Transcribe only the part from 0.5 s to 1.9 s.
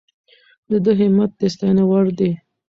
د ده همت د ستاینې